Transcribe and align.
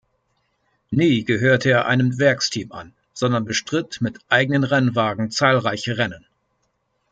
Nie 0.89 1.23
gehörte 1.25 1.69
er 1.69 1.85
einem 1.85 2.17
Werksteam 2.17 2.71
an, 2.71 2.91
sondern 3.13 3.45
bestritt 3.45 4.01
mit 4.01 4.17
eigenen 4.29 4.63
Rennwagen 4.63 5.29
zahlreiche 5.29 5.99
Rennen. 5.99 6.25